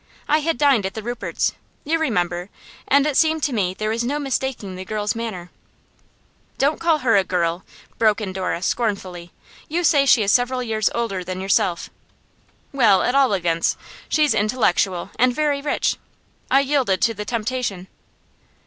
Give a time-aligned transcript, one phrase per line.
[0.27, 1.53] I had dined at the Ruperts'
[1.83, 2.49] you remember
[2.87, 5.51] and it seemed to me there was no mistaking the girl's manner.'
[6.57, 7.63] 'Don't call her a girl!'
[7.99, 9.31] broke in Dora, scornfully.
[9.69, 11.91] 'You say she is several years older than yourself.'
[12.71, 13.77] 'Well, at all events,
[14.09, 15.97] she's intellectual, and very rich.
[16.49, 17.85] I yielded to the temptation.